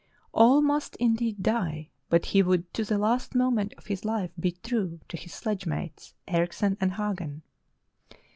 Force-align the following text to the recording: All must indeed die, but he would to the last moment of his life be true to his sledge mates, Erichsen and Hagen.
All 0.33 0.63
must 0.63 0.95
indeed 0.95 1.43
die, 1.43 1.89
but 2.09 2.25
he 2.25 2.41
would 2.41 2.73
to 2.73 2.83
the 2.83 2.97
last 2.97 3.35
moment 3.35 3.75
of 3.77 3.85
his 3.85 4.03
life 4.03 4.31
be 4.39 4.53
true 4.53 4.99
to 5.09 5.15
his 5.15 5.31
sledge 5.31 5.67
mates, 5.67 6.15
Erichsen 6.27 6.75
and 6.81 6.93
Hagen. 6.93 7.43